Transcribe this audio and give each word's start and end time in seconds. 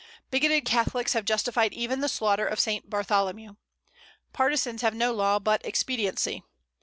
Bigoted 0.31 0.65
Catholics 0.65 1.13
have 1.13 1.25
justified 1.25 1.73
even 1.73 1.99
the 1.99 2.09
slaughter 2.09 2.47
of 2.47 2.59
St. 2.59 2.89
Bartholomew. 2.89 3.53
Partisans 4.33 4.81
have 4.81 4.95
no 4.95 5.13
law 5.13 5.37
but 5.37 5.63
expediency. 5.63 6.41